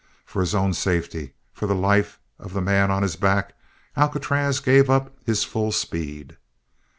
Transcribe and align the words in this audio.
For 0.25 0.39
his 0.39 0.55
own 0.55 0.73
safety, 0.73 1.33
for 1.53 1.67
the 1.67 1.75
life 1.75 2.17
of 2.39 2.53
the 2.53 2.61
man 2.61 2.89
on 2.89 3.03
his 3.03 3.15
back, 3.15 3.53
Alcatraz 3.95 4.59
gave 4.59 4.89
up 4.89 5.15
his 5.23 5.43
full 5.43 5.71
speed. 5.71 6.37